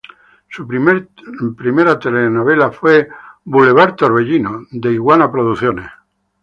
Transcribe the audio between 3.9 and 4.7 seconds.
Torbellino",